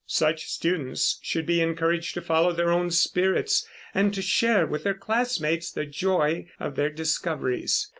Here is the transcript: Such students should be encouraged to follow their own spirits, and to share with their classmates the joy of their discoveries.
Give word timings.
Such 0.07 0.45
students 0.47 1.19
should 1.21 1.45
be 1.45 1.61
encouraged 1.61 2.15
to 2.15 2.23
follow 2.23 2.53
their 2.53 2.71
own 2.71 2.89
spirits, 2.89 3.67
and 3.93 4.11
to 4.15 4.21
share 4.23 4.65
with 4.65 4.83
their 4.83 4.95
classmates 4.95 5.71
the 5.71 5.85
joy 5.85 6.47
of 6.59 6.75
their 6.75 6.89
discoveries. 6.89 7.87